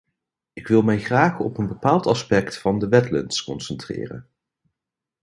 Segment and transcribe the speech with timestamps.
[0.53, 4.27] Ik wil mij graag op een bepaald aspect van de wetlands concentreren.